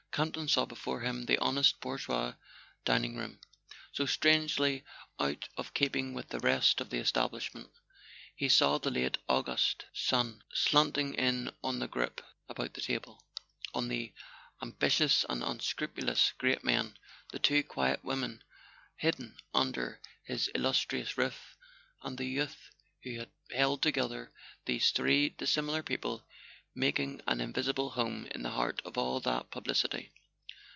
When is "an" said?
27.27-27.41